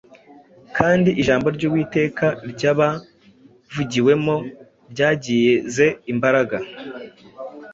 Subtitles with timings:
[0.77, 4.35] kandi ijambo ry’Uwiteka ryabavugiwemo
[4.91, 6.57] ryagize imbaraga